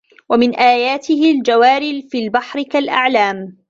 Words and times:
وَمِن 0.29 0.55
آياتِهِ 0.55 1.31
الجَوارِ 1.31 2.01
فِي 2.01 2.17
البَحرِ 2.19 2.61
كَالأَعلامِ 2.61 3.57